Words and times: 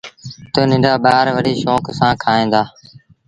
تا 0.53 0.61
ننڍآ 0.69 0.93
ٻآروڏي 1.03 1.53
شوڪ 1.61 1.83
سآݩ 1.99 2.15
کائيٚݩ 2.23 2.51
دآ۔ 2.53 2.61